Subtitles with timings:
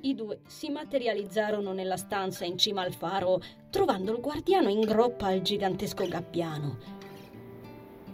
[0.00, 5.26] I due si materializzarono nella stanza in cima al faro, trovando il guardiano in groppa
[5.26, 6.78] al gigantesco gabbiano.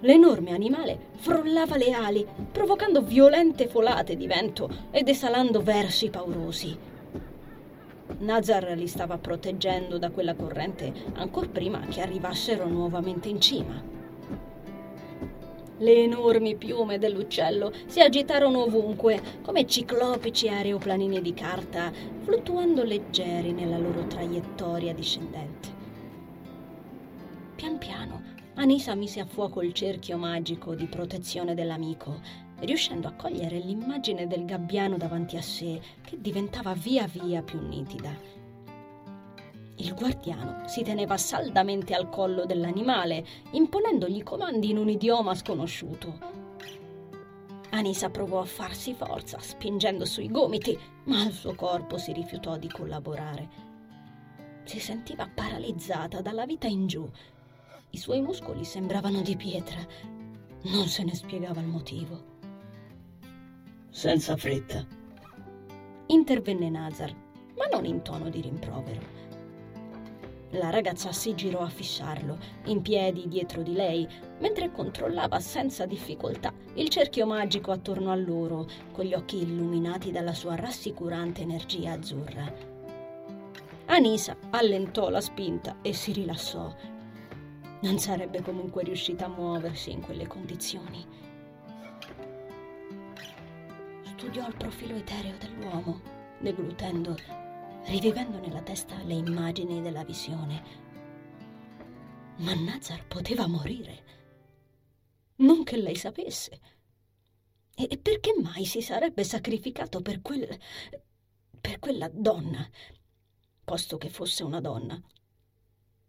[0.00, 6.78] L'enorme animale frollava le ali, provocando violente folate di vento ed esalando versi paurosi.
[8.18, 14.01] Nazar li stava proteggendo da quella corrente ancor prima che arrivassero nuovamente in cima.
[15.82, 21.90] Le enormi piume dell'uccello si agitarono ovunque, come ciclopici aeroplanini di carta,
[22.20, 25.68] fluttuando leggeri nella loro traiettoria discendente.
[27.56, 28.22] Pian piano,
[28.54, 32.20] Anisa mise a fuoco il cerchio magico di protezione dell'amico,
[32.60, 38.41] riuscendo a cogliere l'immagine del gabbiano davanti a sé, che diventava via via più nitida.
[39.76, 46.40] Il guardiano si teneva saldamente al collo dell'animale, imponendogli comandi in un idioma sconosciuto.
[47.70, 52.68] Anisa provò a farsi forza, spingendo sui gomiti, ma il suo corpo si rifiutò di
[52.68, 53.48] collaborare.
[54.64, 57.08] Si sentiva paralizzata dalla vita in giù.
[57.90, 59.80] I suoi muscoli sembravano di pietra.
[60.64, 62.30] Non se ne spiegava il motivo.
[63.88, 64.86] Senza fretta.
[66.06, 67.14] Intervenne Nazar,
[67.56, 69.21] ma non in tono di rimprovero.
[70.52, 74.06] La ragazza si girò a fissarlo, in piedi dietro di lei,
[74.38, 80.34] mentre controllava senza difficoltà il cerchio magico attorno a loro, con gli occhi illuminati dalla
[80.34, 82.52] sua rassicurante energia azzurra.
[83.86, 86.70] Anisa allentò la spinta e si rilassò.
[87.80, 91.04] Non sarebbe comunque riuscita a muoversi in quelle condizioni.
[94.02, 96.00] Studiò il profilo etereo dell'uomo,
[96.40, 97.16] deglutendo
[97.84, 100.80] rivivendo nella testa le immagini della visione.
[102.38, 104.20] Ma Nazar poteva morire.
[105.36, 106.60] Non che lei sapesse.
[107.74, 110.58] E perché mai si sarebbe sacrificato per quel.
[111.60, 112.68] per quella donna,
[113.64, 115.00] posto che fosse una donna?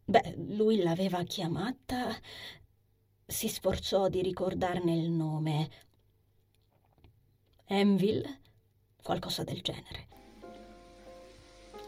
[0.06, 2.16] Beh, lui l'aveva chiamata.
[3.26, 5.70] Si sforzò di ricordarne il nome.
[7.66, 8.42] Enville?
[9.02, 10.13] Qualcosa del genere.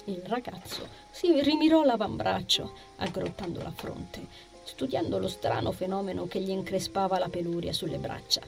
[0.06, 4.28] Il ragazzo si rimirò l'avambraccio, aggrottando la fronte,
[4.64, 8.42] studiando lo strano fenomeno che gli increspava la peluria sulle braccia.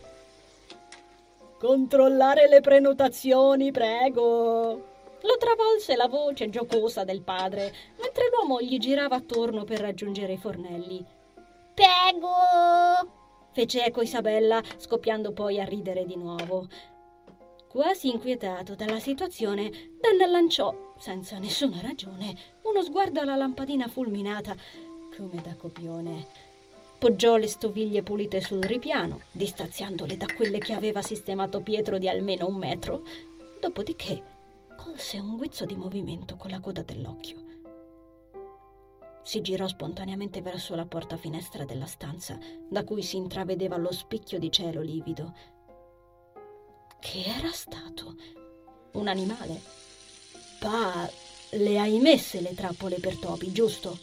[1.57, 4.95] Controllare le prenotazioni, prego!
[5.21, 10.37] Lo travolse la voce giocosa del padre, mentre l'uomo gli girava attorno per raggiungere i
[10.37, 11.03] fornelli.
[11.73, 13.15] Prego!
[13.57, 16.67] fece eco Isabella, scoppiando poi a ridere di nuovo.
[17.67, 24.55] Quasi inquietato dalla situazione, Dan lanciò, senza nessuna ragione, uno sguardo alla lampadina fulminata,
[25.15, 26.25] come da copione.
[26.97, 32.47] Poggiò le stoviglie pulite sul ripiano, distanziandole da quelle che aveva sistemato Pietro di almeno
[32.47, 33.03] un metro.
[33.59, 34.23] Dopodiché
[34.77, 37.43] colse un guizzo di movimento con la coda dell'occhio.
[39.23, 42.39] Si girò spontaneamente verso la porta finestra della stanza,
[42.69, 45.55] da cui si intravedeva lo spicchio di cielo livido
[46.99, 48.15] che era stato?
[48.93, 49.61] Un animale?
[50.59, 51.09] Pa,
[51.51, 53.97] le hai messe le trappole per topi, giusto?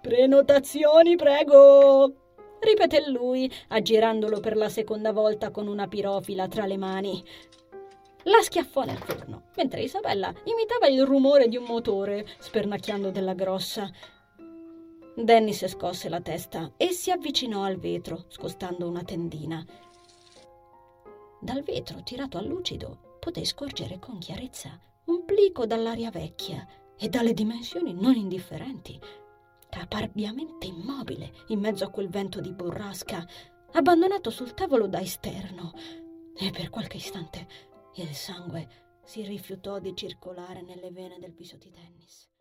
[0.00, 2.22] Prenotazioni, prego!
[2.64, 7.24] ripeté lui, aggirandolo per la seconda volta con una pirofila tra le mani.
[8.24, 13.90] La schiaffò nel forno, mentre Isabella imitava il rumore di un motore, spernacchiando della grossa.
[15.14, 19.64] Dennis scosse la testa e si avvicinò al vetro, scostando una tendina.
[21.44, 26.66] Dal vetro tirato a lucido poté scorgere con chiarezza un plico dall'aria vecchia
[26.96, 28.98] e dalle dimensioni non indifferenti,
[29.68, 33.28] caparbiamente immobile in mezzo a quel vento di burrasca,
[33.72, 35.72] abbandonato sul tavolo da esterno.
[36.34, 37.46] E per qualche istante
[37.96, 42.33] il sangue si rifiutò di circolare nelle vene del viso di Dennis.